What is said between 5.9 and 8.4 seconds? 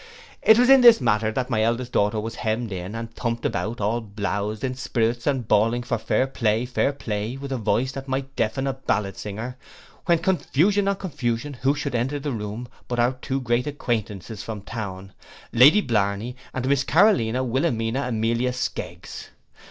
fair play, fair play, with a voice that might